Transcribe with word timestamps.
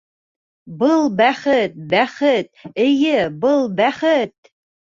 Был 0.79 1.03
бәхет, 1.19 1.77
бәхет, 1.93 2.65
эйе, 2.87 3.21
был 3.45 3.71
бәхет! 3.83 4.53